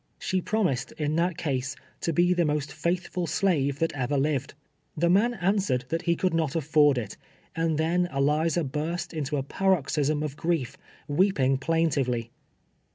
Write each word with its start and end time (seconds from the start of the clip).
She 0.17 0.41
promised, 0.41 0.93
in 0.93 1.15
that 1.17 1.37
case, 1.37 1.75
to 1.99 2.11
be 2.11 2.33
the 2.33 2.43
most 2.43 2.73
faithful 2.73 3.27
slave 3.27 3.77
tliat 3.77 3.91
ever 3.93 4.17
lived. 4.17 4.55
Tlie 4.99 5.11
man 5.11 5.35
answered 5.35 5.85
that 5.89 6.01
he 6.01 6.15
could 6.15 6.33
not 6.33 6.55
afford 6.55 6.97
it, 6.97 7.17
and 7.55 7.77
then 7.77 8.07
Eliza 8.11 8.63
burst 8.63 9.13
into 9.13 9.37
a 9.37 9.43
paroxysm 9.43 10.23
of 10.23 10.35
grief, 10.37 10.75
wee})ing 11.07 11.59
plain 11.61 11.89
tively. 11.91 12.29